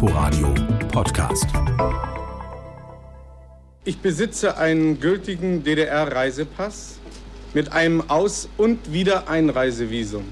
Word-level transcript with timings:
Inforadio 0.00 0.54
Podcast. 0.92 1.48
Ich 3.84 3.98
besitze 3.98 4.56
einen 4.56 5.00
gültigen 5.00 5.64
DDR-Reisepass 5.64 7.00
mit 7.52 7.72
einem 7.72 8.08
Aus- 8.08 8.48
und 8.58 8.92
Wiedereinreisevisum. 8.92 10.22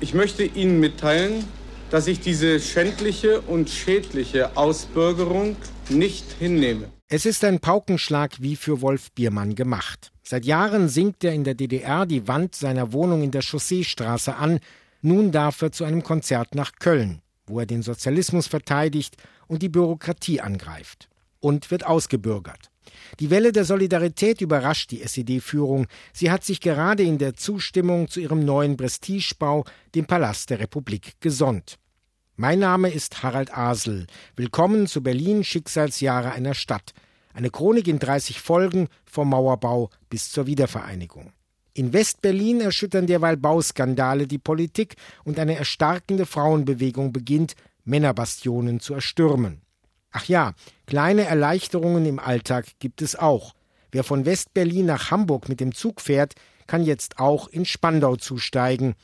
Ich 0.00 0.12
möchte 0.12 0.44
Ihnen 0.44 0.80
mitteilen, 0.80 1.46
dass 1.88 2.08
ich 2.08 2.20
diese 2.20 2.60
schändliche 2.60 3.40
und 3.40 3.70
schädliche 3.70 4.54
Ausbürgerung 4.54 5.56
nicht 5.88 6.26
hinnehme. 6.38 6.90
Es 7.08 7.24
ist 7.24 7.42
ein 7.42 7.58
Paukenschlag 7.60 8.42
wie 8.42 8.54
für 8.54 8.82
Wolf 8.82 9.12
Biermann 9.12 9.54
gemacht. 9.54 10.12
Seit 10.24 10.44
Jahren 10.44 10.90
singt 10.90 11.24
er 11.24 11.32
in 11.32 11.44
der 11.44 11.54
DDR 11.54 12.04
die 12.04 12.28
Wand 12.28 12.54
seiner 12.54 12.92
Wohnung 12.92 13.22
in 13.22 13.30
der 13.30 13.40
Chausseestraße 13.40 14.36
an. 14.36 14.60
Nun 15.00 15.32
darf 15.32 15.62
er 15.62 15.72
zu 15.72 15.84
einem 15.84 16.02
Konzert 16.02 16.54
nach 16.54 16.72
Köln, 16.78 17.22
wo 17.46 17.60
er 17.60 17.66
den 17.66 17.82
Sozialismus 17.82 18.46
verteidigt 18.46 19.16
und 19.46 19.62
die 19.62 19.68
Bürokratie 19.68 20.40
angreift. 20.40 21.08
Und 21.40 21.70
wird 21.70 21.86
ausgebürgert. 21.86 22.70
Die 23.20 23.30
Welle 23.30 23.52
der 23.52 23.64
Solidarität 23.64 24.40
überrascht 24.40 24.90
die 24.90 25.02
SED-Führung. 25.02 25.86
Sie 26.12 26.30
hat 26.30 26.44
sich 26.44 26.60
gerade 26.60 27.02
in 27.02 27.18
der 27.18 27.34
Zustimmung 27.34 28.08
zu 28.08 28.20
ihrem 28.20 28.44
neuen 28.44 28.76
Prestigebau, 28.76 29.64
dem 29.94 30.06
Palast 30.06 30.50
der 30.50 30.60
Republik, 30.60 31.20
gesonnt. 31.20 31.78
Mein 32.36 32.58
Name 32.58 32.90
ist 32.90 33.22
Harald 33.22 33.56
Asel. 33.56 34.06
Willkommen 34.34 34.86
zu 34.86 35.02
Berlin 35.02 35.44
Schicksalsjahre 35.44 36.32
einer 36.32 36.54
Stadt. 36.54 36.92
Eine 37.32 37.50
Chronik 37.50 37.88
in 37.88 37.98
30 37.98 38.40
Folgen 38.40 38.88
vom 39.04 39.30
Mauerbau 39.30 39.90
bis 40.10 40.30
zur 40.30 40.46
Wiedervereinigung. 40.46 41.32
In 41.76 41.92
Westberlin 41.92 42.62
erschüttern 42.62 43.06
derweil 43.06 43.36
Bauskandale 43.36 44.26
die 44.26 44.38
Politik 44.38 44.94
und 45.24 45.38
eine 45.38 45.56
erstarkende 45.56 46.24
Frauenbewegung 46.24 47.12
beginnt, 47.12 47.54
Männerbastionen 47.84 48.80
zu 48.80 48.94
erstürmen. 48.94 49.60
Ach 50.10 50.24
ja, 50.24 50.54
kleine 50.86 51.24
Erleichterungen 51.24 52.06
im 52.06 52.18
Alltag 52.18 52.64
gibt 52.78 53.02
es 53.02 53.14
auch. 53.14 53.52
Wer 53.92 54.04
von 54.04 54.24
Westberlin 54.24 54.86
nach 54.86 55.10
Hamburg 55.10 55.50
mit 55.50 55.60
dem 55.60 55.74
Zug 55.74 56.00
fährt, 56.00 56.34
kann 56.66 56.82
jetzt 56.82 57.18
auch 57.18 57.46
in 57.46 57.66
Spandau 57.66 58.16
zusteigen 58.16 58.94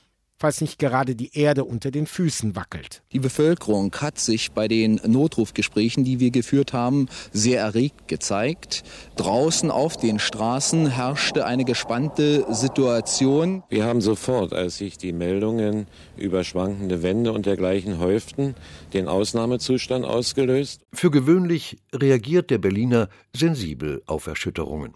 falls 0.42 0.60
nicht 0.60 0.80
gerade 0.80 1.14
die 1.14 1.38
Erde 1.38 1.64
unter 1.64 1.92
den 1.92 2.04
Füßen 2.04 2.56
wackelt. 2.56 3.04
Die 3.12 3.20
Bevölkerung 3.20 3.94
hat 4.00 4.18
sich 4.18 4.50
bei 4.50 4.66
den 4.66 5.00
Notrufgesprächen, 5.06 6.02
die 6.02 6.18
wir 6.18 6.32
geführt 6.32 6.72
haben, 6.72 7.06
sehr 7.32 7.60
erregt 7.60 8.08
gezeigt. 8.08 8.82
Draußen 9.14 9.70
auf 9.70 9.96
den 9.96 10.18
Straßen 10.18 10.88
herrschte 10.88 11.46
eine 11.46 11.64
gespannte 11.64 12.44
Situation. 12.52 13.62
Wir 13.68 13.84
haben 13.84 14.00
sofort, 14.00 14.52
als 14.52 14.78
sich 14.78 14.98
die 14.98 15.12
Meldungen 15.12 15.86
über 16.16 16.42
schwankende 16.42 17.04
Wände 17.04 17.30
und 17.32 17.46
dergleichen 17.46 18.00
häuften, 18.00 18.56
den 18.94 19.06
Ausnahmezustand 19.06 20.04
ausgelöst. 20.04 20.80
Für 20.92 21.12
gewöhnlich 21.12 21.78
reagiert 21.94 22.50
der 22.50 22.58
Berliner 22.58 23.08
sensibel 23.32 24.02
auf 24.06 24.26
Erschütterungen 24.26 24.94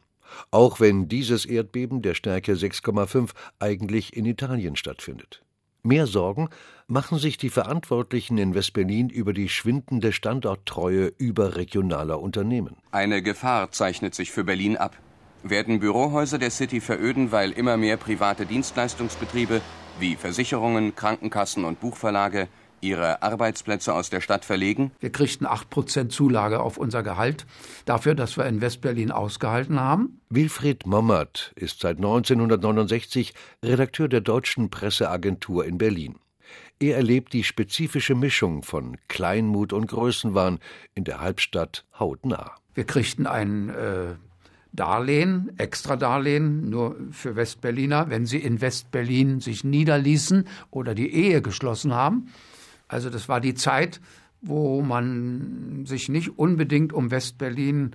auch 0.51 0.81
wenn 0.81 1.09
dieses 1.09 1.45
Erdbeben 1.45 2.03
der 2.03 2.15
Stärke 2.15 2.53
6,5 2.53 3.31
eigentlich 3.59 4.17
in 4.17 4.27
Italien 4.27 4.77
stattfindet. 4.77 5.43
Mehr 5.83 6.09
Sorgen 6.09 6.48
machen 6.89 7.19
sich 7.19 7.39
die 7.39 7.48
Verantwortlichen 7.48 8.39
in 8.39 8.55
Westberlin 8.55 9.09
über 9.09 9.33
die 9.33 9.48
schwindende 9.48 10.12
Standorttreue 10.12 11.12
überregionaler 11.17 12.20
Unternehmen. 12.20 12.77
Eine 12.91 13.23
Gefahr 13.23 13.70
zeichnet 13.70 14.15
sich 14.15 14.33
für 14.33 14.43
Berlin 14.43 14.77
ab. 14.77 14.97
Werden 15.45 15.78
Bürohäuser 15.78 16.39
der 16.39 16.50
City 16.50 16.81
veröden, 16.81 17.31
weil 17.31 17.53
immer 17.53 17.77
mehr 17.77 17.97
private 17.98 18.47
Dienstleistungsbetriebe 18.47 19.61
wie 20.00 20.17
Versicherungen, 20.17 20.97
Krankenkassen 20.97 21.65
und 21.65 21.78
Buchverlage 21.78 22.48
ihre 22.87 23.23
Arbeitsplätze 23.23 23.92
aus 23.92 24.11
der 24.11 24.20
Stadt 24.20 24.45
verlegen? 24.45 24.92
Wir 25.01 25.11
kriegten 25.11 25.47
8% 25.47 26.09
Zulage 26.09 26.61
auf 26.61 26.77
unser 26.77 27.03
Gehalt 27.03 27.47
dafür, 27.84 28.15
dass 28.15 28.37
wir 28.37 28.47
in 28.47 28.61
Westberlin 28.61 29.11
ausgehalten 29.11 29.81
haben. 29.81 30.20
Wilfried 30.31 30.87
Mommert 30.87 31.53
ist 31.56 31.81
seit 31.81 31.97
1969 31.97 33.34
Redakteur 33.65 34.09
der 34.09 34.21
Deutschen 34.21 34.71
Presseagentur 34.71 35.65
in 35.65 35.78
Berlin. 35.78 36.16
Er 36.78 36.97
erlebt 36.97 37.33
die 37.33 37.44
spezifische 37.44 38.15
Mischung 38.15 38.62
von 38.62 38.99
Kleinmut 39.09 39.72
und 39.72 39.87
Größenwahn 39.87 40.59
in 40.94 41.05
der 41.05 41.21
Halbstadt 41.21 41.84
hautnah. 41.99 42.53
Wir 42.75 42.84
kriegten 42.84 43.27
ein 43.27 43.71
äh, 43.71 44.15
Darlehen, 44.72 45.53
extra 45.56 45.97
Darlehen, 45.97 46.69
nur 46.69 46.97
für 47.11 47.34
Westberliner, 47.34 48.11
wenn 48.11 48.27
sie 48.27 48.38
in 48.38 48.61
Westberlin 48.61 49.41
sich 49.41 49.65
niederließen 49.65 50.47
oder 50.71 50.94
die 50.94 51.12
Ehe 51.15 51.41
geschlossen 51.41 51.94
haben. 51.94 52.28
Also 52.89 53.11
das 53.11 53.29
war 53.29 53.41
die 53.41 53.55
Zeit, 53.55 54.01
wo 54.41 54.83
man 54.83 55.85
sich 55.87 56.09
nicht 56.09 56.39
unbedingt 56.39 56.93
um 56.93 57.11
Westberlin 57.11 57.93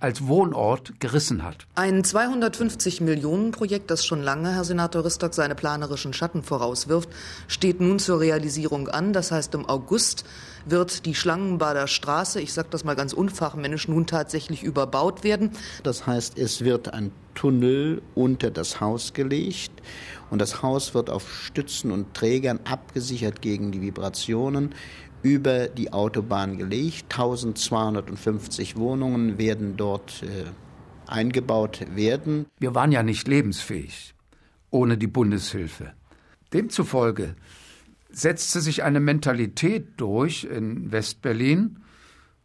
als 0.00 0.26
Wohnort 0.26 1.00
gerissen 1.00 1.42
hat. 1.42 1.66
Ein 1.74 2.04
250 2.04 3.00
Millionen 3.00 3.50
Projekt, 3.50 3.90
das 3.90 4.04
schon 4.04 4.22
lange, 4.22 4.54
Herr 4.54 4.64
Senator 4.64 5.04
Ristock, 5.04 5.32
seine 5.32 5.54
planerischen 5.54 6.12
Schatten 6.12 6.42
vorauswirft, 6.42 7.08
steht 7.48 7.80
nun 7.80 7.98
zur 7.98 8.20
Realisierung 8.20 8.88
an. 8.88 9.12
Das 9.12 9.32
heißt, 9.32 9.54
im 9.54 9.66
August 9.66 10.24
wird 10.66 11.06
die 11.06 11.14
Schlangenbader 11.14 11.86
Straße, 11.86 12.40
ich 12.40 12.52
sage 12.52 12.68
das 12.70 12.84
mal 12.84 12.96
ganz 12.96 13.12
unfachmännisch, 13.12 13.88
nun 13.88 14.06
tatsächlich 14.06 14.62
überbaut 14.62 15.24
werden. 15.24 15.50
Das 15.82 16.06
heißt, 16.06 16.38
es 16.38 16.62
wird 16.62 16.92
ein 16.92 17.10
Tunnel 17.34 18.02
unter 18.14 18.50
das 18.50 18.80
Haus 18.80 19.12
gelegt 19.12 19.72
und 20.30 20.40
das 20.40 20.62
Haus 20.62 20.94
wird 20.94 21.10
auf 21.10 21.32
Stützen 21.32 21.90
und 21.90 22.14
Trägern 22.14 22.60
abgesichert 22.64 23.42
gegen 23.42 23.72
die 23.72 23.80
Vibrationen 23.80 24.74
über 25.24 25.66
die 25.66 25.92
Autobahn 25.92 26.56
gelegt. 26.58 27.06
1250 27.10 28.76
Wohnungen 28.76 29.38
werden 29.38 29.76
dort 29.76 30.22
äh, 30.22 30.44
eingebaut 31.10 31.84
werden. 31.96 32.46
Wir 32.60 32.76
waren 32.76 32.92
ja 32.92 33.02
nicht 33.02 33.26
lebensfähig 33.26 34.14
ohne 34.70 34.96
die 34.98 35.06
Bundeshilfe. 35.06 35.94
Demzufolge 36.52 37.36
setzte 38.10 38.60
sich 38.60 38.82
eine 38.82 39.00
Mentalität 39.00 39.86
durch 39.96 40.44
in 40.44 40.92
Westberlin, 40.92 41.78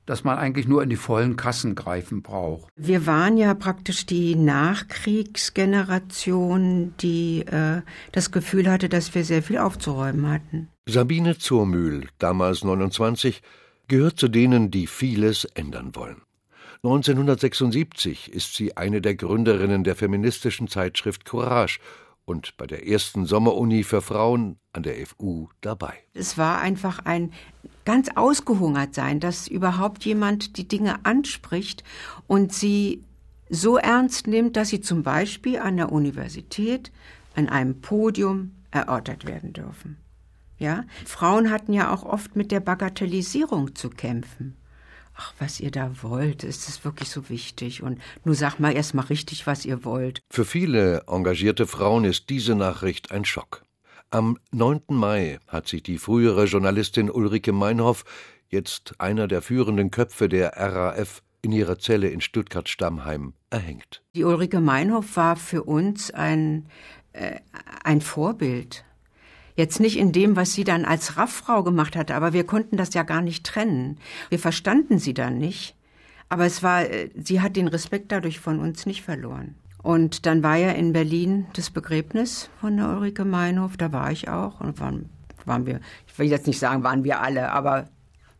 dass 0.05 0.23
man 0.23 0.37
eigentlich 0.37 0.65
nur 0.67 0.81
in 0.81 0.89
die 0.89 0.95
vollen 0.95 1.35
Kassen 1.35 1.75
greifen 1.75 2.21
braucht. 2.23 2.71
Wir 2.75 3.05
waren 3.05 3.37
ja 3.37 3.53
praktisch 3.53 4.07
die 4.07 4.35
Nachkriegsgeneration, 4.35 6.95
die 6.99 7.41
äh, 7.41 7.83
das 8.11 8.31
Gefühl 8.31 8.71
hatte, 8.71 8.89
dass 8.89 9.13
wir 9.13 9.23
sehr 9.23 9.43
viel 9.43 9.59
aufzuräumen 9.59 10.27
hatten. 10.29 10.69
Sabine 10.89 11.37
Zurmühl, 11.37 12.07
damals 12.17 12.63
29, 12.63 13.43
gehört 13.87 14.19
zu 14.19 14.27
denen, 14.27 14.71
die 14.71 14.87
vieles 14.87 15.45
ändern 15.45 15.95
wollen. 15.95 16.23
1976 16.83 18.33
ist 18.33 18.55
sie 18.55 18.75
eine 18.75 18.99
der 18.99 19.13
Gründerinnen 19.13 19.83
der 19.83 19.95
feministischen 19.95 20.67
Zeitschrift 20.67 21.25
Courage 21.25 21.79
und 22.25 22.57
bei 22.57 22.65
der 22.65 22.87
ersten 22.87 23.25
Sommeruni 23.25 23.83
für 23.83 24.01
Frauen 24.01 24.57
an 24.73 24.81
der 24.81 25.05
FU 25.05 25.49
dabei. 25.61 25.93
Es 26.15 26.39
war 26.39 26.59
einfach 26.59 27.05
ein 27.05 27.33
ganz 27.85 28.09
ausgehungert 28.15 28.95
sein, 28.95 29.19
dass 29.19 29.47
überhaupt 29.47 30.05
jemand 30.05 30.57
die 30.57 30.67
Dinge 30.67 31.05
anspricht 31.05 31.83
und 32.25 32.51
sie 32.51 33.03
so 33.49 33.77
ernst 33.77 34.25
nimmt, 34.25 34.55
dass 34.57 34.69
sie 34.69 34.81
zum 34.81 35.03
Beispiel 35.03 35.59
an 35.59 35.77
der 35.77 35.91
Universität 35.91 36.91
an 37.35 37.47
einem 37.47 37.79
Podium 37.79 38.55
erörtert 38.71 39.27
werden 39.27 39.53
dürfen. 39.53 39.97
Ja, 40.59 40.83
Frauen 41.05 41.49
hatten 41.49 41.73
ja 41.73 41.91
auch 41.93 42.03
oft 42.03 42.35
mit 42.35 42.51
der 42.51 42.59
Bagatellisierung 42.59 43.75
zu 43.75 43.89
kämpfen 43.89 44.59
ach, 45.19 45.33
was 45.39 45.59
ihr 45.59 45.71
da 45.71 45.91
wollt, 46.01 46.43
ist 46.43 46.69
es 46.69 46.85
wirklich 46.85 47.09
so 47.09 47.29
wichtig 47.29 47.83
und 47.83 47.99
nur 48.23 48.35
sag 48.35 48.59
mal 48.59 48.73
erst 48.73 48.93
mal 48.93 49.03
richtig, 49.03 49.45
was 49.47 49.65
ihr 49.65 49.83
wollt. 49.83 50.21
Für 50.29 50.45
viele 50.45 51.03
engagierte 51.07 51.67
Frauen 51.67 52.05
ist 52.05 52.29
diese 52.29 52.55
Nachricht 52.55 53.11
ein 53.11 53.25
Schock. 53.25 53.63
Am 54.11 54.37
9. 54.51 54.81
Mai 54.87 55.39
hat 55.47 55.67
sich 55.67 55.83
die 55.83 55.97
frühere 55.97 56.45
Journalistin 56.45 57.11
Ulrike 57.11 57.51
Meinhoff, 57.51 58.05
jetzt 58.47 58.95
einer 58.99 59.27
der 59.27 59.41
führenden 59.41 59.91
Köpfe 59.91 60.29
der 60.29 60.53
RAF, 60.55 61.21
in 61.41 61.51
ihrer 61.53 61.79
Zelle 61.79 62.09
in 62.09 62.19
Stuttgart-Stammheim 62.19 63.33
erhängt. 63.49 64.01
Die 64.15 64.25
Ulrike 64.25 64.59
Meinhoff 64.59 65.15
war 65.15 65.35
für 65.35 65.63
uns 65.63 66.11
ein, 66.11 66.67
äh, 67.13 67.39
ein 67.83 68.01
Vorbild. 68.01 68.83
Jetzt 69.59 69.81
nicht 69.81 69.99
in 69.99 70.13
dem, 70.13 70.37
was 70.37 70.53
sie 70.53 70.63
dann 70.63 70.85
als 70.85 71.17
Rafffrau 71.17 71.63
gemacht 71.63 71.97
hatte, 71.97 72.15
aber 72.15 72.31
wir 72.31 72.45
konnten 72.45 72.77
das 72.77 72.93
ja 72.93 73.03
gar 73.03 73.21
nicht 73.21 73.45
trennen. 73.45 73.97
Wir 74.29 74.39
verstanden 74.39 74.99
sie 74.99 75.13
dann 75.13 75.37
nicht. 75.37 75.75
Aber 76.29 76.45
es 76.45 76.63
war, 76.63 76.89
äh, 76.89 77.09
sie 77.21 77.41
hat 77.41 77.57
den 77.57 77.67
Respekt 77.67 78.13
dadurch 78.13 78.39
von 78.39 78.61
uns 78.61 78.85
nicht 78.85 79.01
verloren. 79.01 79.55
Und 79.83 80.25
dann 80.25 80.43
war 80.43 80.55
ja 80.55 80.71
in 80.71 80.93
Berlin 80.93 81.45
das 81.57 81.71
Begräbnis 81.71 82.49
von 82.61 82.77
der 82.77 82.87
Ulrike 82.87 83.25
Meinhof, 83.25 83.75
da 83.75 83.91
war 83.91 84.09
ich 84.13 84.29
auch 84.29 84.61
und 84.61 84.79
waren, 84.79 85.09
waren 85.43 85.65
wir, 85.65 85.81
ich 86.07 86.17
will 86.17 86.27
jetzt 86.27 86.47
nicht 86.47 86.59
sagen, 86.59 86.83
waren 86.83 87.03
wir 87.03 87.19
alle, 87.19 87.51
aber 87.51 87.89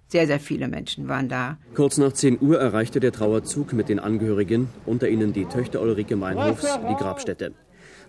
sehr, 0.07 0.25
sehr 0.25 0.39
viele 0.39 0.69
Menschen 0.69 1.09
waren 1.09 1.27
da. 1.27 1.57
Kurz 1.75 1.97
nach 1.97 2.13
10 2.13 2.39
Uhr 2.39 2.61
erreichte 2.61 3.01
der 3.01 3.11
Trauerzug 3.11 3.73
mit 3.73 3.89
den 3.89 3.99
Angehörigen, 3.99 4.69
unter 4.85 5.09
ihnen 5.09 5.33
die 5.33 5.43
Töchter 5.43 5.81
Ulrike 5.81 6.15
Meinhofs, 6.15 6.79
die 6.89 6.95
Grabstätte. 6.95 7.53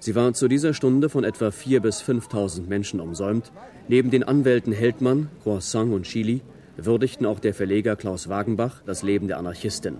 Sie 0.03 0.15
war 0.15 0.33
zu 0.33 0.49
dieser 0.49 0.73
Stunde 0.73 1.11
von 1.11 1.25
etwa 1.25 1.49
4.000 1.49 1.81
bis 1.81 2.03
5.000 2.03 2.67
Menschen 2.67 3.01
umsäumt. 3.01 3.53
Neben 3.87 4.11
den 4.11 4.23
Anwälten 4.23 4.73
Heldmann, 4.73 5.29
Croissant 5.43 5.93
und 5.93 6.05
Chili 6.05 6.41
würdigten 6.79 7.27
auch 7.27 7.39
der 7.39 7.53
Verleger 7.53 7.97
Klaus 7.97 8.31
Wagenbach 8.31 8.83
das 8.87 9.03
Leben 9.03 9.29
der 9.29 9.37
Anarchistin. 9.37 9.99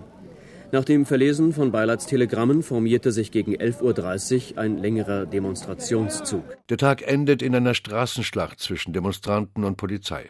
Nach 0.71 0.83
dem 0.83 1.05
Verlesen 1.05 1.53
von 1.53 1.71
Beilads 1.71 2.07
Telegrammen 2.07 2.63
formierte 2.63 3.11
sich 3.11 3.29
gegen 3.29 3.55
11.30 3.55 4.53
Uhr 4.53 4.57
ein 4.57 4.79
längerer 4.79 5.27
Demonstrationszug. 5.27 6.45
Der 6.69 6.77
Tag 6.77 7.03
endet 7.03 7.43
in 7.43 7.55
einer 7.55 7.75
Straßenschlacht 7.75 8.59
zwischen 8.59 8.93
Demonstranten 8.93 9.63
und 9.63 9.77
Polizei. 9.77 10.29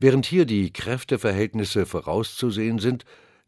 Während 0.00 0.24
hier 0.24 0.46
die 0.46 0.72
Kräfteverhältnisse 0.72 1.84
vorauszusehen 1.84 2.78
sind, 2.78 3.04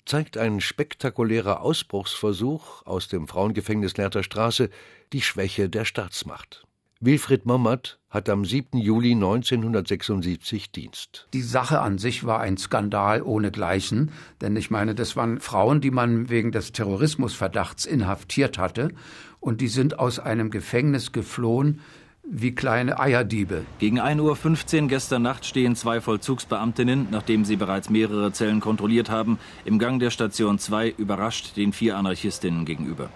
zeigt 0.06 0.38
ein 0.38 0.60
spektakulärer 0.60 1.60
Ausbruchsversuch 1.60 2.86
aus 2.86 3.08
dem 3.08 3.28
Frauengefängnis 3.28 3.96
Lehrter 3.96 4.22
Straße 4.22 4.70
die 5.12 5.20
Schwäche 5.20 5.68
der 5.68 5.84
Staatsmacht. 5.84 6.66
Wilfried 6.98 7.44
Mommert 7.44 7.98
hat 8.08 8.30
am 8.30 8.46
7. 8.46 8.78
Juli 8.78 9.12
1976 9.12 10.72
Dienst. 10.72 11.28
Die 11.34 11.42
Sache 11.42 11.80
an 11.80 11.98
sich 11.98 12.24
war 12.24 12.40
ein 12.40 12.56
Skandal 12.56 13.20
ohnegleichen, 13.20 14.12
denn 14.40 14.56
ich 14.56 14.70
meine, 14.70 14.94
das 14.94 15.14
waren 15.14 15.40
Frauen, 15.40 15.82
die 15.82 15.90
man 15.90 16.30
wegen 16.30 16.52
des 16.52 16.72
Terrorismusverdachts 16.72 17.84
inhaftiert 17.84 18.56
hatte, 18.56 18.92
und 19.40 19.60
die 19.60 19.68
sind 19.68 19.98
aus 19.98 20.18
einem 20.18 20.50
Gefängnis 20.50 21.12
geflohen 21.12 21.80
wie 22.28 22.54
kleine 22.54 22.98
Eierdiebe. 22.98 23.64
Gegen 23.78 24.00
1.15 24.00 24.82
Uhr 24.82 24.88
gestern 24.88 25.22
Nacht 25.22 25.46
stehen 25.46 25.76
zwei 25.76 26.00
Vollzugsbeamtinnen, 26.00 27.08
nachdem 27.10 27.44
sie 27.44 27.56
bereits 27.56 27.88
mehrere 27.88 28.32
Zellen 28.32 28.60
kontrolliert 28.60 29.10
haben, 29.10 29.38
im 29.64 29.78
Gang 29.78 30.00
der 30.00 30.10
Station 30.10 30.58
2 30.58 30.94
überrascht 30.98 31.56
den 31.56 31.72
vier 31.72 31.96
Anarchistinnen 31.96 32.64
gegenüber. 32.64 33.10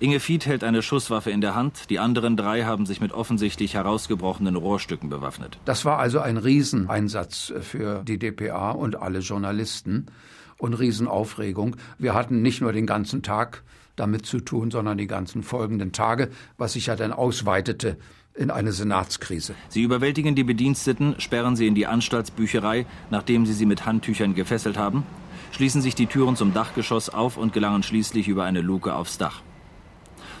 Inge 0.00 0.20
Fied 0.20 0.46
hält 0.46 0.64
eine 0.64 0.82
Schusswaffe 0.82 1.30
in 1.30 1.40
der 1.40 1.54
Hand, 1.54 1.88
die 1.90 1.98
anderen 1.98 2.36
drei 2.36 2.64
haben 2.64 2.86
sich 2.86 3.00
mit 3.00 3.12
offensichtlich 3.12 3.74
herausgebrochenen 3.74 4.56
Rohrstücken 4.56 5.08
bewaffnet. 5.08 5.58
Das 5.64 5.84
war 5.84 5.98
also 5.98 6.18
ein 6.18 6.36
Rieseneinsatz 6.36 7.52
für 7.60 8.02
die 8.02 8.18
DPA 8.18 8.72
und 8.72 8.96
alle 8.96 9.20
Journalisten 9.20 10.06
und 10.64 10.74
Riesenaufregung. 10.74 11.76
Wir 11.98 12.14
hatten 12.14 12.42
nicht 12.42 12.60
nur 12.60 12.72
den 12.72 12.86
ganzen 12.86 13.22
Tag 13.22 13.62
damit 13.96 14.26
zu 14.26 14.40
tun, 14.40 14.70
sondern 14.70 14.98
die 14.98 15.06
ganzen 15.06 15.42
folgenden 15.42 15.92
Tage, 15.92 16.30
was 16.58 16.72
sich 16.72 16.86
ja 16.86 16.96
dann 16.96 17.12
ausweitete 17.12 17.96
in 18.34 18.50
eine 18.50 18.72
Senatskrise. 18.72 19.54
Sie 19.68 19.82
überwältigen 19.82 20.34
die 20.34 20.42
Bediensteten, 20.42 21.14
sperren 21.18 21.54
sie 21.54 21.68
in 21.68 21.76
die 21.76 21.86
Anstaltsbücherei, 21.86 22.86
nachdem 23.10 23.46
sie 23.46 23.52
sie 23.52 23.66
mit 23.66 23.86
Handtüchern 23.86 24.34
gefesselt 24.34 24.76
haben, 24.76 25.04
schließen 25.52 25.82
sich 25.82 25.94
die 25.94 26.06
Türen 26.06 26.34
zum 26.34 26.52
Dachgeschoss 26.52 27.08
auf 27.10 27.36
und 27.36 27.52
gelangen 27.52 27.84
schließlich 27.84 28.26
über 28.26 28.42
eine 28.42 28.60
Luke 28.60 28.94
aufs 28.94 29.18
Dach. 29.18 29.42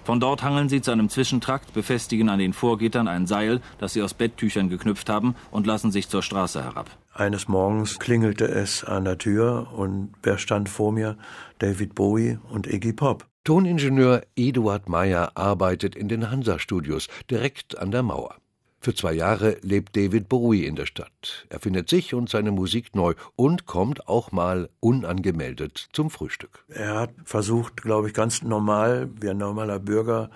Von 0.04 0.20
dort 0.20 0.42
hangeln 0.42 0.68
sie 0.68 0.82
zu 0.82 0.90
einem 0.90 1.08
Zwischentrakt, 1.08 1.72
befestigen 1.72 2.28
an 2.28 2.38
den 2.38 2.52
Vorgittern 2.52 3.08
ein 3.08 3.26
Seil, 3.26 3.62
das 3.78 3.94
sie 3.94 4.02
aus 4.02 4.12
Betttüchern 4.12 4.68
geknüpft 4.68 5.08
haben, 5.08 5.34
und 5.50 5.66
lassen 5.66 5.90
sich 5.90 6.10
zur 6.10 6.22
Straße 6.22 6.62
herab. 6.62 6.90
Eines 7.14 7.48
Morgens 7.48 7.98
klingelte 7.98 8.44
es 8.46 8.84
an 8.84 9.06
der 9.06 9.16
Tür 9.16 9.68
und 9.74 10.12
wer 10.22 10.36
stand 10.36 10.68
vor 10.68 10.92
mir? 10.92 11.16
David 11.58 11.94
Bowie 11.94 12.38
und 12.50 12.66
Iggy 12.66 12.92
Pop. 12.92 13.26
Toningenieur 13.44 14.22
Eduard 14.36 14.88
Meyer 14.88 15.32
arbeitet 15.36 15.96
in 15.96 16.08
den 16.08 16.30
Hansa-Studios 16.30 17.08
direkt 17.30 17.78
an 17.78 17.90
der 17.90 18.02
Mauer. 18.02 18.36
Für 18.84 18.94
zwei 18.94 19.14
Jahre 19.14 19.56
lebt 19.62 19.96
David 19.96 20.28
Bowie 20.28 20.66
in 20.66 20.76
der 20.76 20.84
Stadt. 20.84 21.46
Er 21.48 21.58
findet 21.58 21.88
sich 21.88 22.12
und 22.12 22.28
seine 22.28 22.50
Musik 22.50 22.94
neu 22.94 23.14
und 23.34 23.64
kommt 23.64 24.08
auch 24.08 24.30
mal 24.30 24.68
unangemeldet 24.80 25.88
zum 25.94 26.10
Frühstück. 26.10 26.66
Er 26.68 26.94
hat 26.96 27.10
versucht, 27.24 27.80
glaube 27.80 28.08
ich, 28.08 28.12
ganz 28.12 28.42
normal, 28.42 29.08
wie 29.18 29.30
ein 29.30 29.38
normaler 29.38 29.78
Bürger, 29.78 30.28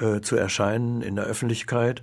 äh, 0.00 0.20
zu 0.20 0.34
erscheinen 0.34 1.00
in 1.00 1.14
der 1.14 1.26
Öffentlichkeit. 1.26 2.02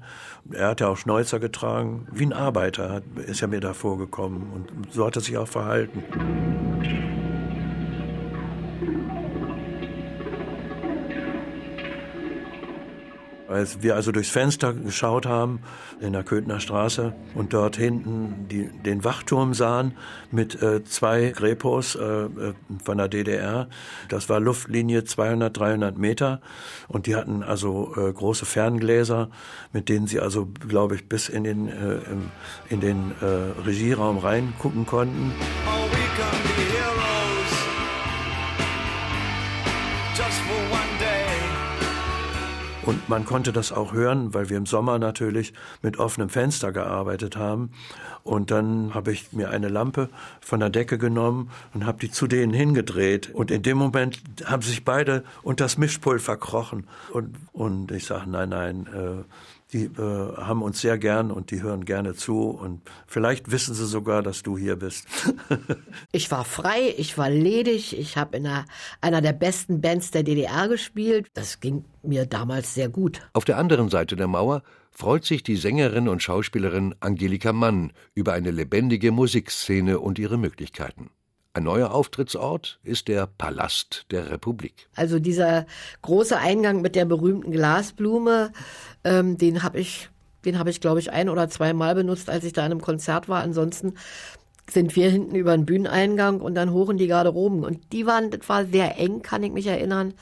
Er 0.49 0.69
hat 0.69 0.79
ja 0.79 0.87
auch 0.87 0.95
Schnäuzer 0.95 1.41
getragen, 1.41 2.07
wie 2.13 2.27
ein 2.27 2.31
Arbeiter 2.31 3.01
ist 3.27 3.41
er 3.41 3.49
mir 3.49 3.59
da 3.59 3.73
vorgekommen 3.73 4.53
und 4.53 4.93
so 4.93 5.05
hat 5.05 5.17
er 5.17 5.21
sich 5.21 5.37
auch 5.37 5.49
verhalten. 5.49 7.08
Als 13.49 13.81
wir 13.81 13.95
also 13.95 14.11
durchs 14.11 14.29
Fenster 14.29 14.73
geschaut 14.73 15.25
haben 15.25 15.61
in 15.99 16.13
der 16.13 16.23
Köthner 16.23 16.59
Straße 16.59 17.13
und 17.33 17.51
dort 17.53 17.77
hinten 17.77 18.47
die, 18.47 18.69
den 18.85 19.03
Wachturm 19.03 19.55
sahen 19.55 19.93
mit 20.29 20.61
äh, 20.61 20.83
zwei 20.83 21.31
Grepos 21.31 21.95
äh, 21.95 22.03
äh 22.03 22.53
von 22.83 22.99
der 22.99 23.07
DDR, 23.07 23.67
das 24.07 24.29
war 24.29 24.39
Luftlinie 24.39 25.03
200, 25.03 25.57
300 25.57 25.97
Meter 25.97 26.41
und 26.87 27.07
die 27.07 27.15
hatten 27.15 27.41
also 27.41 27.95
äh, 27.97 28.13
große 28.13 28.45
Ferngläser, 28.45 29.31
mit 29.73 29.89
denen 29.89 30.05
sie 30.05 30.19
also, 30.19 30.47
glaube 30.67 30.93
ich, 30.95 31.09
bis 31.09 31.27
in 31.27 31.43
den, 31.43 31.67
äh, 31.67 31.97
in 32.69 32.81
den 32.81 33.11
äh, 33.21 33.61
Regieraum 33.65 34.19
reingucken 34.19 34.85
konnten. 34.85 35.33
Und 42.89 43.07
man 43.07 43.23
konnte 43.23 43.53
das 43.53 43.71
auch 43.71 43.93
hören, 43.93 44.33
weil 44.33 44.49
wir 44.49 44.57
im 44.57 44.65
Sommer 44.65 44.97
natürlich 44.97 45.53
mit 45.83 45.99
offenem 45.99 46.27
Fenster 46.27 46.71
gearbeitet 46.71 47.37
haben. 47.37 47.69
Und 48.23 48.49
dann 48.49 48.95
habe 48.95 49.11
ich 49.11 49.31
mir 49.31 49.51
eine 49.51 49.67
Lampe 49.67 50.09
von 50.41 50.59
der 50.59 50.71
Decke 50.71 50.97
genommen 50.97 51.51
und 51.75 51.85
habe 51.85 51.99
die 51.99 52.09
zu 52.09 52.25
denen 52.25 52.51
hingedreht. 52.51 53.29
Und 53.31 53.51
in 53.51 53.61
dem 53.61 53.77
Moment 53.77 54.23
haben 54.43 54.63
sich 54.63 54.85
beide 54.85 55.23
unter 55.43 55.65
das 55.65 55.77
Mischpult 55.77 56.19
verkrochen. 56.19 56.87
Und, 57.13 57.35
und 57.53 57.91
ich 57.91 58.07
sage, 58.07 58.27
nein, 58.27 58.49
nein, 58.49 58.87
äh, 58.87 59.23
die 59.71 59.85
äh, 59.85 60.35
haben 60.35 60.63
uns 60.63 60.81
sehr 60.81 60.97
gern 60.97 61.31
und 61.31 61.51
die 61.51 61.61
hören 61.61 61.85
gerne 61.85 62.15
zu 62.15 62.49
und 62.49 62.81
vielleicht 63.05 63.51
wissen 63.51 63.75
sie 63.75 63.85
sogar, 63.85 64.23
dass 64.23 64.41
du 64.41 64.57
hier 64.57 64.75
bist. 64.75 65.05
ich 66.11 66.31
war 66.31 66.43
frei, 66.43 66.93
ich 66.97 67.17
war 67.17 67.29
ledig, 67.29 67.97
ich 67.97 68.17
habe 68.17 68.37
in 68.37 68.47
einer, 68.47 68.65
einer 69.01 69.21
der 69.21 69.33
besten 69.33 69.81
Bands 69.81 70.11
der 70.11 70.23
DDR 70.23 70.67
gespielt. 70.67 71.27
Das 71.33 71.59
ging 71.59 71.85
mir 72.01 72.25
damals 72.25 72.73
sehr 72.73 72.89
gut. 72.89 73.21
Auf 73.33 73.45
der 73.45 73.57
anderen 73.57 73.89
Seite 73.89 74.15
der 74.15 74.27
Mauer 74.27 74.63
freut 74.91 75.23
sich 75.23 75.43
die 75.43 75.55
Sängerin 75.55 76.07
und 76.07 76.23
Schauspielerin 76.23 76.95
Angelika 76.99 77.53
Mann 77.53 77.93
über 78.15 78.33
eine 78.33 78.51
lebendige 78.51 79.11
Musikszene 79.11 79.99
und 79.99 80.17
ihre 80.17 80.37
Möglichkeiten. 80.37 81.11
Ein 81.53 81.63
neuer 81.63 81.91
Auftrittsort 81.91 82.79
ist 82.83 83.07
der 83.07 83.25
Palast 83.25 84.05
der 84.11 84.29
Republik. 84.29 84.87
Also 84.95 85.19
dieser 85.19 85.65
große 86.03 86.37
Eingang 86.37 86.81
mit 86.81 86.95
der 86.95 87.05
berühmten 87.05 87.51
Glasblume, 87.51 88.51
ähm, 89.03 89.37
den 89.37 89.63
habe 89.63 89.79
ich, 89.79 90.09
den 90.45 90.59
habe 90.59 90.69
ich, 90.69 90.79
glaube 90.79 90.99
ich, 90.99 91.11
ein 91.11 91.27
oder 91.27 91.49
zweimal 91.49 91.95
benutzt, 91.95 92.29
als 92.29 92.43
ich 92.43 92.53
da 92.53 92.65
in 92.65 92.71
einem 92.71 92.81
Konzert 92.81 93.29
war. 93.29 93.41
Ansonsten 93.41 93.95
sind 94.69 94.95
wir 94.95 95.09
hinten 95.09 95.33
über 95.33 95.57
den 95.57 95.65
Bühneneingang 95.65 96.39
und 96.39 96.53
dann 96.53 96.71
hoch 96.71 96.91
in 96.91 96.97
die 96.97 97.07
Garderoben. 97.07 97.63
Und 97.63 97.93
die 97.93 98.05
waren, 98.05 98.29
das 98.29 98.47
war 98.47 98.65
sehr 98.65 98.99
eng, 98.99 99.23
kann 99.23 99.41
ich 99.41 99.51
mich 99.51 99.65
erinnern. 99.65 100.13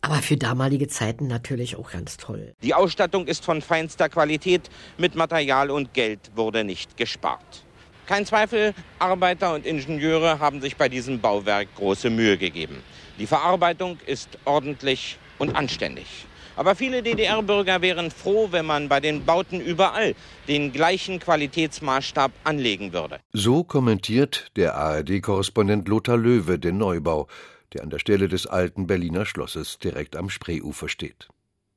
Aber 0.00 0.16
für 0.16 0.36
damalige 0.36 0.86
Zeiten 0.86 1.26
natürlich 1.26 1.74
auch 1.74 1.90
ganz 1.90 2.18
toll. 2.18 2.54
Die 2.62 2.74
Ausstattung 2.74 3.26
ist 3.26 3.44
von 3.44 3.62
feinster 3.62 4.08
Qualität. 4.08 4.70
Mit 4.96 5.16
Material 5.16 5.72
und 5.72 5.92
Geld 5.92 6.30
wurde 6.36 6.62
nicht 6.62 6.96
gespart. 6.96 7.65
Kein 8.06 8.24
Zweifel, 8.24 8.72
Arbeiter 9.00 9.52
und 9.54 9.66
Ingenieure 9.66 10.38
haben 10.38 10.60
sich 10.60 10.76
bei 10.76 10.88
diesem 10.88 11.20
Bauwerk 11.20 11.66
große 11.74 12.08
Mühe 12.08 12.38
gegeben. 12.38 12.82
Die 13.18 13.26
Verarbeitung 13.26 13.98
ist 14.06 14.28
ordentlich 14.44 15.18
und 15.38 15.56
anständig. 15.56 16.06
Aber 16.54 16.76
viele 16.76 17.02
DDR-Bürger 17.02 17.82
wären 17.82 18.12
froh, 18.12 18.48
wenn 18.52 18.64
man 18.64 18.88
bei 18.88 19.00
den 19.00 19.24
Bauten 19.24 19.60
überall 19.60 20.14
den 20.46 20.72
gleichen 20.72 21.18
Qualitätsmaßstab 21.18 22.30
anlegen 22.44 22.92
würde. 22.92 23.18
So 23.32 23.64
kommentiert 23.64 24.52
der 24.56 24.76
ARD-Korrespondent 24.76 25.88
Lothar 25.88 26.16
Löwe 26.16 26.60
den 26.60 26.78
Neubau, 26.78 27.26
der 27.74 27.82
an 27.82 27.90
der 27.90 27.98
Stelle 27.98 28.28
des 28.28 28.46
alten 28.46 28.86
Berliner 28.86 29.26
Schlosses 29.26 29.78
direkt 29.80 30.14
am 30.14 30.30
Spreeufer 30.30 30.88
steht. 30.88 31.28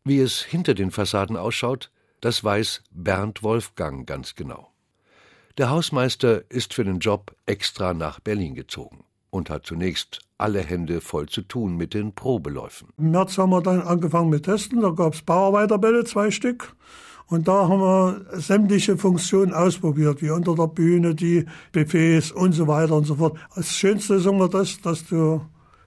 Wie 0.05 0.19
es 0.19 0.43
hinter 0.43 0.75
den 0.75 0.91
Fassaden 0.91 1.35
ausschaut, 1.35 1.89
das 2.21 2.43
weiß 2.43 2.83
Bernd 2.91 3.41
Wolfgang 3.41 4.07
ganz 4.07 4.35
genau. 4.35 4.71
Der 5.59 5.71
Hausmeister 5.71 6.49
ist 6.49 6.73
für 6.73 6.85
den 6.85 6.99
Job 6.99 7.35
extra 7.45 7.93
nach 7.93 8.21
Berlin 8.21 8.55
gezogen 8.55 9.03
und 9.29 9.49
hat 9.49 9.65
zunächst 9.65 10.21
alle 10.37 10.61
Hände 10.61 11.01
voll 11.01 11.27
zu 11.27 11.41
tun 11.41 11.75
mit 11.75 11.93
den 11.93 12.15
Probeläufen. 12.15 12.87
Im 12.97 13.11
März 13.11 13.37
haben 13.37 13.49
wir 13.49 13.61
dann 13.61 13.81
angefangen 13.81 14.29
mit 14.29 14.45
Testen, 14.45 14.79
da 14.79 14.91
gab 14.91 15.15
es 15.15 15.21
Bauarbeiterbälle, 15.21 16.05
zwei 16.05 16.31
Stück. 16.31 16.77
Und 17.27 17.49
da 17.49 17.67
haben 17.67 17.81
wir 17.81 18.39
sämtliche 18.39 18.95
Funktionen 18.95 19.53
ausprobiert, 19.53 20.21
wie 20.21 20.29
unter 20.29 20.55
der 20.55 20.67
Bühne, 20.67 21.13
die 21.13 21.45
Buffets 21.73 22.31
und 22.31 22.53
so 22.53 22.65
weiter 22.67 22.95
und 22.95 23.03
so 23.03 23.15
fort. 23.15 23.37
Das 23.53 23.69
Schönste 23.69 24.13
ist 24.13 24.27
immer 24.27 24.47
das, 24.47 24.79
dass 24.79 25.05
du 25.07 25.41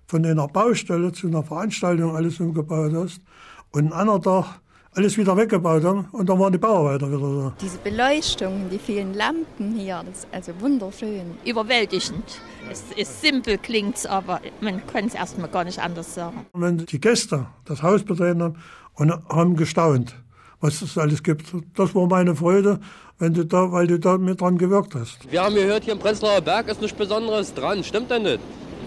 von 0.06 0.26
einer 0.26 0.48
Baustelle 0.48 1.12
zu 1.12 1.28
einer 1.28 1.44
Veranstaltung 1.44 2.14
alles 2.14 2.40
umgebaut 2.40 2.92
hast 2.92 3.22
und 3.70 3.86
ein 3.86 3.92
anderer 3.94 4.20
Tag 4.20 4.60
alles 4.94 5.16
wieder 5.16 5.36
weggebaut 5.36 5.84
haben 5.84 6.06
und 6.12 6.28
dann 6.28 6.38
waren 6.38 6.52
die 6.52 6.58
Bauarbeiter 6.58 7.08
wieder 7.08 7.44
da. 7.44 7.52
Diese 7.60 7.78
Beleuchtung, 7.78 8.68
die 8.70 8.78
vielen 8.78 9.14
Lampen 9.14 9.74
hier, 9.74 10.02
das 10.06 10.18
ist 10.20 10.28
also 10.30 10.52
wunderschön. 10.60 11.38
Überwältigend. 11.44 12.24
Es 12.70 12.84
ist 12.96 13.22
simpel, 13.22 13.58
klingt 13.58 14.06
aber 14.06 14.40
man 14.60 14.86
kann 14.86 15.06
es 15.06 15.14
erstmal 15.14 15.48
gar 15.48 15.64
nicht 15.64 15.78
anders 15.78 16.14
sagen. 16.14 16.46
Wenn 16.52 16.78
die 16.78 17.00
Gäste 17.00 17.46
das 17.64 17.82
Haus 17.82 18.02
betreten 18.02 18.42
haben 18.42 18.56
und 18.94 19.12
haben 19.30 19.56
gestaunt, 19.56 20.14
was 20.60 20.82
es 20.82 20.96
alles 20.98 21.22
gibt. 21.22 21.52
Das 21.74 21.94
war 21.94 22.06
meine 22.06 22.36
Freude, 22.36 22.78
wenn 23.18 23.34
du 23.34 23.44
da, 23.44 23.72
weil 23.72 23.86
du 23.86 23.98
da 23.98 24.18
mit 24.18 24.40
dran 24.40 24.58
gewirkt 24.58 24.94
hast. 24.94 25.30
Wir 25.30 25.42
haben 25.42 25.54
gehört, 25.54 25.84
hier 25.84 25.94
im 25.94 25.98
Prenzlauer 25.98 26.40
Berg 26.40 26.68
ist 26.68 26.80
nichts 26.80 26.96
Besonderes 26.96 27.52
dran. 27.52 27.82
Stimmt 27.82 28.10
denn 28.10 28.24
das? 28.24 28.38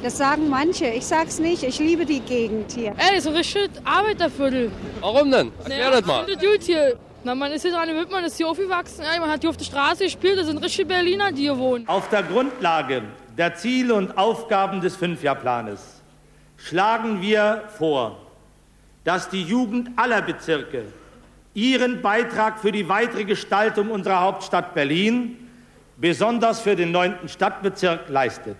Das 0.05 0.19
sagen 0.19 0.49
manche. 0.49 0.85
Ich 0.85 1.07
sag's 1.07 1.39
nicht. 1.39 1.63
Ich 1.63 1.79
liebe 1.79 2.05
die 2.05 2.19
Gegend 2.19 2.73
hier. 2.73 2.91
Ey, 2.91 3.15
das 3.15 3.25
ist 3.25 3.27
ein 3.27 3.35
richtig 3.37 3.71
Arbeiterviertel. 3.83 4.71
Warum 4.99 5.31
denn? 5.31 5.51
Erklär 5.57 5.77
naja, 5.79 5.89
das 5.89 6.05
mal. 6.05 6.25
Das 6.27 6.39
gut 6.39 6.61
hier. 6.61 6.95
Na, 7.23 7.33
man 7.33 7.51
ist 7.51 7.63
hier 7.63 7.71
dran 7.71 7.87
gewöhnt, 7.87 8.11
man 8.11 8.23
ist 8.23 8.37
hier 8.37 8.47
aufgewachsen. 8.47 9.03
Ja, 9.03 9.19
man 9.19 9.31
hat 9.31 9.41
hier 9.41 9.49
auf 9.49 9.57
der 9.57 9.65
Straße 9.65 10.03
gespielt. 10.03 10.37
Das 10.37 10.45
sind 10.45 10.63
richtige 10.63 10.87
Berliner, 10.87 11.31
die 11.31 11.41
hier 11.41 11.57
wohnen. 11.57 11.87
Auf 11.87 12.07
der 12.09 12.21
Grundlage 12.21 13.01
der 13.35 13.55
Ziele 13.55 13.95
und 13.95 14.15
Aufgaben 14.15 14.79
des 14.79 14.95
Fünfjahrplanes 14.95 16.03
schlagen 16.57 17.23
wir 17.23 17.63
vor, 17.75 18.19
dass 19.05 19.29
die 19.29 19.41
Jugend 19.41 19.89
aller 19.95 20.21
Bezirke 20.21 20.83
ihren 21.55 22.03
Beitrag 22.03 22.59
für 22.59 22.71
die 22.71 22.87
weitere 22.87 23.23
Gestaltung 23.23 23.89
unserer 23.89 24.21
Hauptstadt 24.21 24.75
Berlin, 24.75 25.49
besonders 25.97 26.61
für 26.61 26.75
den 26.75 26.91
neunten 26.91 27.27
Stadtbezirk, 27.27 28.01
leistet. 28.09 28.57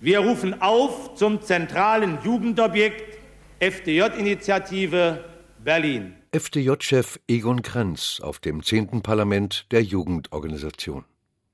Wir 0.00 0.20
rufen 0.20 0.62
auf 0.62 1.16
zum 1.16 1.42
zentralen 1.42 2.18
Jugendobjekt 2.22 3.18
FDJ-Initiative 3.58 5.24
Berlin. 5.58 6.14
FDJ-Chef 6.30 7.18
Egon 7.26 7.62
Krenz 7.62 8.20
auf 8.22 8.38
dem 8.38 8.62
10. 8.62 9.02
Parlament 9.02 9.66
der 9.72 9.82
Jugendorganisation. 9.82 11.04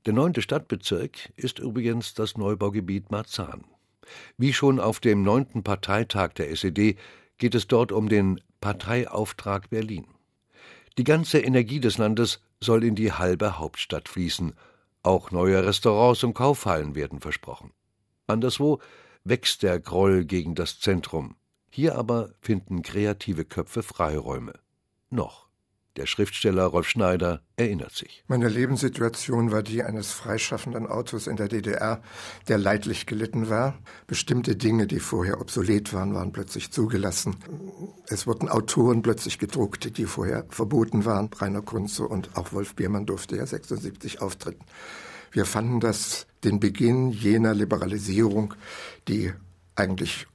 Der 0.04 0.12
neunte 0.12 0.42
Stadtbezirk 0.42 1.32
ist 1.36 1.58
übrigens 1.58 2.12
das 2.12 2.36
Neubaugebiet 2.36 3.10
Marzahn. 3.10 3.64
Wie 4.36 4.52
schon 4.52 4.78
auf 4.78 5.00
dem 5.00 5.22
neunten 5.22 5.62
Parteitag 5.62 6.34
der 6.34 6.50
SED 6.50 6.98
geht 7.38 7.54
es 7.54 7.66
dort 7.66 7.92
um 7.92 8.10
den 8.10 8.42
Parteiauftrag 8.60 9.70
Berlin. 9.70 10.06
Die 10.98 11.04
ganze 11.04 11.38
Energie 11.38 11.80
des 11.80 11.96
Landes 11.96 12.42
soll 12.60 12.84
in 12.84 12.94
die 12.94 13.12
halbe 13.12 13.58
Hauptstadt 13.58 14.10
fließen. 14.10 14.52
Auch 15.02 15.30
neue 15.30 15.64
Restaurants 15.64 16.22
und 16.24 16.34
Kaufhallen 16.34 16.94
werden 16.94 17.20
versprochen. 17.20 17.72
Anderswo 18.26 18.80
wächst 19.24 19.62
der 19.62 19.80
Groll 19.80 20.24
gegen 20.24 20.54
das 20.54 20.80
Zentrum. 20.80 21.36
Hier 21.70 21.96
aber 21.96 22.34
finden 22.40 22.82
kreative 22.82 23.44
Köpfe 23.44 23.82
Freiräume. 23.82 24.54
Noch. 25.10 25.44
Der 25.96 26.06
Schriftsteller 26.06 26.64
Rolf 26.64 26.88
Schneider 26.88 27.42
erinnert 27.54 27.92
sich. 27.92 28.24
Meine 28.26 28.48
Lebenssituation 28.48 29.52
war 29.52 29.62
die 29.62 29.84
eines 29.84 30.10
freischaffenden 30.10 30.88
Autors 30.88 31.28
in 31.28 31.36
der 31.36 31.46
DDR, 31.46 32.02
der 32.48 32.58
leidlich 32.58 33.06
gelitten 33.06 33.48
war. 33.48 33.78
Bestimmte 34.08 34.56
Dinge, 34.56 34.88
die 34.88 34.98
vorher 34.98 35.40
obsolet 35.40 35.92
waren, 35.92 36.12
waren 36.12 36.32
plötzlich 36.32 36.72
zugelassen. 36.72 37.36
Es 38.08 38.26
wurden 38.26 38.48
Autoren 38.48 39.02
plötzlich 39.02 39.38
gedruckt, 39.38 39.96
die 39.96 40.06
vorher 40.06 40.46
verboten 40.48 41.04
waren. 41.04 41.30
Rainer 41.32 41.62
Kunze 41.62 42.08
und 42.08 42.36
auch 42.36 42.52
Wolf 42.52 42.74
Biermann 42.74 43.06
durfte 43.06 43.36
ja 43.36 43.46
76 43.46 44.20
auftreten. 44.20 44.64
Wir 45.30 45.44
fanden 45.44 45.78
das 45.78 46.26
den 46.44 46.60
Beginn 46.60 47.10
jener 47.10 47.54
Liberalisierung, 47.54 48.54
die 49.08 49.32
eigentlich 49.76 50.26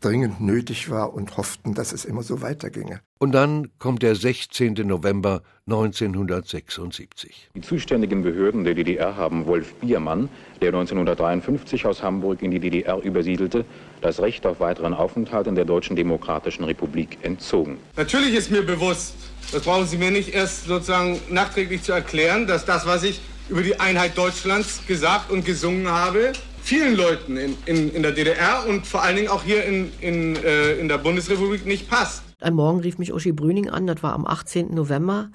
dringend 0.00 0.40
nötig 0.40 0.90
war 0.90 1.12
und 1.12 1.36
hofften, 1.36 1.74
dass 1.74 1.92
es 1.92 2.04
immer 2.04 2.22
so 2.22 2.40
weiterginge. 2.40 3.00
Und 3.18 3.32
dann 3.32 3.68
kommt 3.78 4.02
der 4.02 4.14
16. 4.14 4.74
November 4.86 5.42
1976. 5.66 7.50
Die 7.54 7.60
zuständigen 7.60 8.22
Behörden 8.22 8.64
der 8.64 8.74
DDR 8.74 9.16
haben 9.16 9.44
Wolf 9.46 9.74
Biermann, 9.74 10.30
der 10.62 10.68
1953 10.68 11.84
aus 11.84 12.02
Hamburg 12.02 12.42
in 12.42 12.50
die 12.50 12.60
DDR 12.60 13.02
übersiedelte, 13.02 13.66
das 14.00 14.20
Recht 14.20 14.46
auf 14.46 14.60
weiteren 14.60 14.94
Aufenthalt 14.94 15.46
in 15.46 15.54
der 15.54 15.66
Deutschen 15.66 15.96
Demokratischen 15.96 16.64
Republik 16.64 17.18
entzogen. 17.22 17.76
Natürlich 17.96 18.34
ist 18.34 18.50
mir 18.50 18.62
bewusst, 18.62 19.14
das 19.52 19.62
brauchen 19.62 19.86
Sie 19.86 19.98
mir 19.98 20.10
nicht 20.10 20.32
erst 20.32 20.64
sozusagen 20.64 21.20
nachträglich 21.28 21.82
zu 21.82 21.92
erklären, 21.92 22.46
dass 22.46 22.64
das, 22.64 22.86
was 22.86 23.02
ich 23.02 23.20
über 23.50 23.62
die 23.62 23.78
Einheit 23.78 24.16
Deutschlands 24.16 24.80
gesagt 24.86 25.30
und 25.30 25.44
gesungen 25.44 25.88
habe, 25.88 26.32
vielen 26.62 26.96
Leuten 26.96 27.36
in, 27.36 27.56
in, 27.66 27.92
in 27.92 28.02
der 28.02 28.12
DDR 28.12 28.64
und 28.68 28.86
vor 28.86 29.02
allen 29.02 29.16
Dingen 29.16 29.28
auch 29.28 29.42
hier 29.42 29.64
in, 29.64 29.90
in, 30.00 30.36
äh, 30.36 30.74
in 30.74 30.88
der 30.88 30.98
Bundesrepublik 30.98 31.66
nicht 31.66 31.90
passt. 31.90 32.22
Ein 32.40 32.54
Morgen 32.54 32.80
rief 32.80 32.98
mich 32.98 33.12
Uschi 33.12 33.32
Brüning 33.32 33.68
an, 33.68 33.86
das 33.86 34.02
war 34.02 34.14
am 34.14 34.26
18. 34.26 34.72
November, 34.74 35.30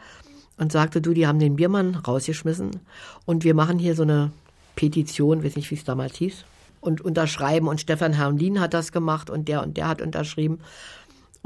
und 0.57 0.72
sagte, 0.72 1.01
du, 1.01 1.13
die 1.13 1.27
haben 1.27 1.39
den 1.39 1.57
Biermann 1.57 1.95
rausgeschmissen 1.95 2.79
und 3.25 3.43
wir 3.43 3.53
machen 3.53 3.77
hier 3.77 3.95
so 3.95 4.03
eine 4.03 4.31
Petition, 4.75 5.43
weiß 5.43 5.57
nicht, 5.57 5.69
wie 5.69 5.75
es 5.75 5.84
damals 5.84 6.15
hieß, 6.15 6.45
und 6.79 7.01
unterschreiben. 7.01 7.67
Und 7.67 7.81
Stefan 7.81 8.13
Hermlin 8.13 8.62
hat 8.62 8.74
das 8.74 8.93
gemacht 8.93 9.29
und 9.29 9.50
der 9.50 9.62
und 9.63 9.75
der 9.75 9.89
hat 9.89 10.01
unterschrieben. 10.01 10.60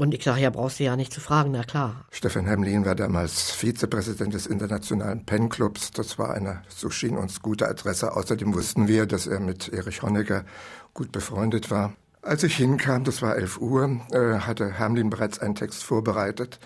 Und 0.00 0.14
ich 0.14 0.24
sage, 0.24 0.40
ja, 0.40 0.48
brauchst 0.48 0.80
du 0.80 0.84
ja 0.84 0.96
nicht 0.96 1.12
zu 1.12 1.20
fragen, 1.20 1.50
na 1.50 1.62
klar. 1.62 2.06
Stefan 2.10 2.46
Hemlin 2.46 2.86
war 2.86 2.94
damals 2.94 3.50
Vizepräsident 3.50 4.32
des 4.32 4.46
Internationalen 4.46 5.26
Pen-Clubs. 5.26 5.90
Das 5.90 6.18
war 6.18 6.32
eine, 6.32 6.62
so 6.68 6.88
schien 6.88 7.18
uns, 7.18 7.42
gute 7.42 7.68
Adresse. 7.68 8.16
Außerdem 8.16 8.54
wussten 8.54 8.88
wir, 8.88 9.04
dass 9.04 9.26
er 9.26 9.40
mit 9.40 9.68
Erich 9.68 10.00
Honecker 10.00 10.46
gut 10.94 11.12
befreundet 11.12 11.70
war. 11.70 11.92
Als 12.22 12.42
ich 12.44 12.56
hinkam, 12.56 13.04
das 13.04 13.20
war 13.20 13.36
11 13.36 13.60
Uhr, 13.60 14.00
äh, 14.10 14.38
hatte 14.38 14.72
Hermlin 14.72 15.10
bereits 15.10 15.38
einen 15.38 15.54
Text 15.54 15.84
vorbereitet. 15.84 16.60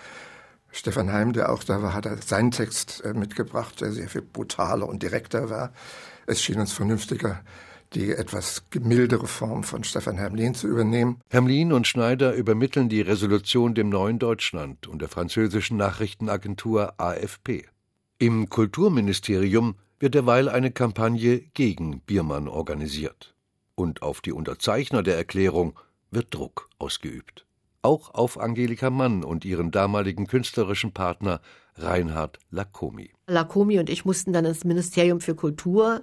Stefan 0.71 1.13
Heim, 1.13 1.33
der 1.33 1.51
auch 1.51 1.65
da 1.65 1.83
war, 1.83 1.93
hat 1.93 2.07
seinen 2.23 2.53
Text 2.53 3.03
äh, 3.05 3.15
mitgebracht, 3.15 3.81
der 3.81 3.91
sehr 3.91 4.09
viel 4.09 4.23
brutaler 4.23 4.87
und 4.87 5.03
direkter 5.03 5.51
war. 5.51 5.73
Es 6.27 6.41
schien 6.41 6.61
uns 6.61 6.73
vernünftiger, 6.73 7.41
die 7.95 8.11
etwas 8.11 8.65
gemildere 8.71 9.27
Form 9.27 9.63
von 9.63 9.85
Stefan 9.85 10.17
Hermlin 10.17 10.55
zu 10.55 10.67
übernehmen. 10.69 11.21
Hermlin 11.31 11.73
und 11.73 11.87
Schneider 11.87 12.35
übermitteln 12.35 12.89
die 12.89 13.01
Resolution 13.01 13.75
dem 13.75 13.89
Neuen 13.89 14.19
Deutschland 14.19 14.87
und 14.89 15.01
der 15.01 15.09
französischen 15.09 15.77
Nachrichtenagentur 15.77 16.95
AFP. 16.99 17.67
Im 18.19 18.49
Kulturministerium 18.49 19.77
wird 19.99 20.15
derweil 20.15 20.49
eine 20.49 20.71
Kampagne 20.71 21.41
gegen 21.55 22.01
Biermann 22.01 22.49
organisiert. 22.49 23.35
Und 23.75 24.03
auf 24.03 24.21
die 24.21 24.33
Unterzeichner 24.33 25.03
der 25.03 25.17
Erklärung 25.17 25.79
wird 26.11 26.35
Druck 26.35 26.69
ausgeübt. 26.79 27.47
Auch 27.83 28.15
auf 28.15 28.41
Angelika 28.41 28.91
Mann 28.91 29.25
und 29.25 29.45
ihren 29.45 29.71
damaligen 29.71 30.27
künstlerischen 30.27 30.93
Partner 30.93 31.41
Reinhard 31.77 32.39
Lacomi. 32.51 33.11
Lacomi 33.27 33.79
und 33.79 33.91
ich 33.91 34.05
mussten 34.05 34.33
dann 34.33 34.45
ins 34.45 34.65
Ministerium 34.65 35.21
für 35.21 35.35
Kultur 35.35 36.03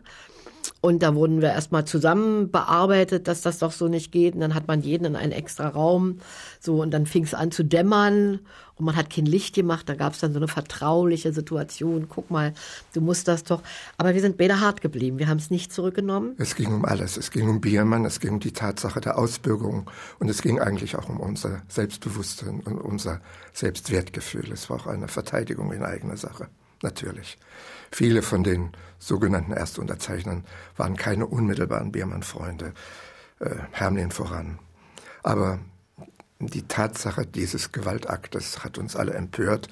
und 0.82 1.04
da 1.04 1.14
wurden 1.16 1.42
wir 1.42 1.50
erstmal 1.50 1.86
zusammen 1.86 2.52
bearbeitet, 2.52 3.28
dass 3.28 3.42
das 3.42 3.60
doch 3.60 3.72
so 3.72 3.88
nicht 3.88 4.12
geht. 4.12 4.34
Und 4.34 4.42
dann 4.42 4.56
hat 4.56 4.68
man 4.68 4.82
jeden 4.82 5.06
in 5.06 5.16
einen 5.16 5.32
extra 5.32 5.68
Raum. 5.68 6.20
So, 6.60 6.82
und 6.82 6.92
dann 6.92 7.06
fing 7.06 7.24
es 7.24 7.34
an 7.34 7.52
zu 7.52 7.64
dämmern 7.64 8.40
und 8.76 8.86
man 8.86 8.96
hat 8.96 9.12
kein 9.12 9.28
Licht 9.28 9.54
gemacht. 9.54 9.88
Da 9.88 9.96
gab 9.96 10.14
es 10.14 10.20
dann 10.20 10.34
so 10.34 10.40
eine 10.40 10.48
vertrauliche 10.48 11.34
Situation. 11.34 12.08
Guck 12.10 12.32
mal, 12.32 12.54
du 12.94 13.02
musst 13.02 13.28
das 13.28 13.44
doch. 13.44 13.62
Aber 13.98 14.16
wir 14.16 14.22
sind 14.22 14.38
beide 14.38 14.60
hart 14.60 14.82
geblieben. 14.82 15.20
Wir 15.20 15.28
haben 15.28 15.38
es 15.38 15.52
nicht 15.52 15.72
zurückgenommen. 15.72 16.34
Es 16.40 16.56
ging 16.56 16.74
um 16.74 16.84
alles. 16.84 17.16
Es 17.18 17.30
ging 17.30 17.48
um 17.48 17.62
Biermann, 17.62 18.06
es 18.06 18.20
ging 18.20 18.34
um 18.34 18.40
die 18.40 18.54
Tatsache 18.54 19.02
der 19.02 19.20
Ausbürgerung 19.20 19.90
und 20.20 20.30
es 20.30 20.42
ging 20.42 20.60
eigentlich 20.60 20.96
auch 20.96 21.10
um 21.10 21.20
unser 21.20 21.62
Selbstbewusstsein 21.68 22.62
und 22.62 22.80
unser 22.80 23.22
Selbstwertgefühl. 23.54 24.52
Es 24.52 24.70
war 24.70 24.78
auch 24.78 24.88
eine 24.88 25.08
Verteidigung 25.08 25.72
in 25.74 25.84
eigener 25.84 26.18
Sache. 26.18 26.48
Natürlich. 26.82 27.38
Viele 27.92 28.22
von 28.22 28.44
den 28.44 28.72
sogenannten 29.00 29.52
Erstunterzeichnern 29.52 30.46
waren 30.78 30.96
keine 30.96 31.26
unmittelbaren 31.26 31.92
Biermann-Freunde, 31.92 32.74
äh, 33.40 33.56
Hermlin 33.72 34.12
voran. 34.12 34.60
Aber 35.24 35.60
die 36.40 36.64
Tatsache 36.64 37.26
dieses 37.26 37.72
Gewaltaktes 37.72 38.64
hat 38.64 38.78
uns 38.78 38.96
alle 38.96 39.14
empört 39.14 39.68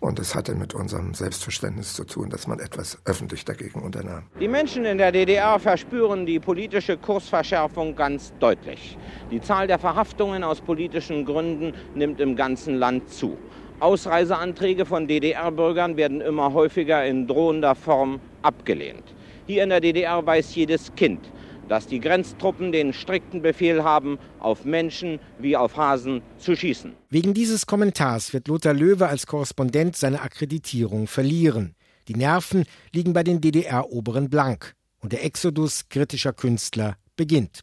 und 0.00 0.18
es 0.18 0.34
hatte 0.34 0.54
mit 0.54 0.74
unserem 0.74 1.14
Selbstverständnis 1.14 1.94
zu 1.94 2.04
tun, 2.04 2.28
dass 2.30 2.46
man 2.46 2.58
etwas 2.58 2.98
öffentlich 3.04 3.44
dagegen 3.44 3.80
unternahm. 3.80 4.24
Die 4.40 4.48
Menschen 4.48 4.84
in 4.84 4.98
der 4.98 5.12
DDR 5.12 5.58
verspüren 5.60 6.26
die 6.26 6.40
politische 6.40 6.96
Kursverschärfung 6.96 7.94
ganz 7.94 8.32
deutlich. 8.40 8.98
Die 9.30 9.40
Zahl 9.40 9.68
der 9.68 9.78
Verhaftungen 9.78 10.42
aus 10.42 10.60
politischen 10.60 11.24
Gründen 11.24 11.72
nimmt 11.94 12.20
im 12.20 12.34
ganzen 12.34 12.74
Land 12.74 13.10
zu. 13.10 13.38
Ausreiseanträge 13.80 14.86
von 14.86 15.06
DDR-Bürgern 15.06 15.96
werden 15.96 16.20
immer 16.20 16.52
häufiger 16.52 17.06
in 17.06 17.28
drohender 17.28 17.74
Form 17.74 18.20
abgelehnt. 18.42 19.04
Hier 19.46 19.62
in 19.62 19.68
der 19.68 19.80
DDR 19.80 20.26
weiß 20.26 20.54
jedes 20.56 20.94
Kind, 20.96 21.20
dass 21.68 21.86
die 21.86 22.00
Grenztruppen 22.00 22.72
den 22.72 22.92
strikten 22.92 23.40
Befehl 23.40 23.84
haben, 23.84 24.18
auf 24.40 24.64
Menschen 24.64 25.20
wie 25.38 25.56
auf 25.56 25.76
Hasen 25.76 26.22
zu 26.38 26.56
schießen. 26.56 26.92
Wegen 27.08 27.34
dieses 27.34 27.66
Kommentars 27.66 28.32
wird 28.32 28.48
Lothar 28.48 28.74
Löwe 28.74 29.06
als 29.06 29.26
Korrespondent 29.26 29.96
seine 29.96 30.22
Akkreditierung 30.22 31.06
verlieren. 31.06 31.74
Die 32.08 32.14
Nerven 32.14 32.64
liegen 32.92 33.12
bei 33.12 33.22
den 33.22 33.40
DDR-Oberen 33.40 34.28
blank 34.28 34.74
und 35.00 35.12
der 35.12 35.24
Exodus 35.24 35.88
kritischer 35.88 36.32
Künstler 36.32 36.96
beginnt. 37.16 37.60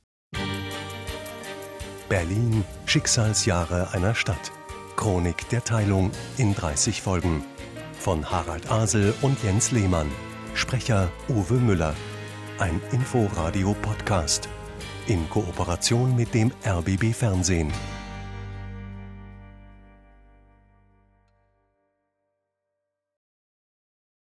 Berlin, 2.07 2.63
Schicksalsjahre 2.85 3.91
einer 3.91 4.15
Stadt. 4.15 4.51
Chronik 4.95 5.47
der 5.49 5.63
Teilung 5.63 6.11
in 6.37 6.55
30 6.55 7.01
Folgen. 7.01 7.43
Von 7.99 8.29
Harald 8.29 8.69
Asel 8.71 9.13
und 9.21 9.41
Jens 9.43 9.71
Lehmann. 9.71 10.11
Sprecher 10.53 11.09
Uwe 11.27 11.55
Müller. 11.55 11.95
Ein 12.59 12.81
Inforadio-Podcast. 12.91 14.49
In 15.07 15.29
Kooperation 15.29 16.15
mit 16.15 16.33
dem 16.33 16.51
RBB 16.65 17.13
Fernsehen. 17.13 17.71